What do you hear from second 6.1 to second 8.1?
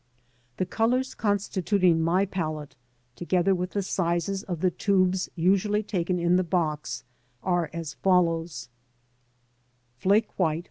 in the box, are as